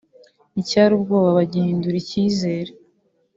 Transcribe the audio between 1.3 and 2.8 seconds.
bagihindura icyizere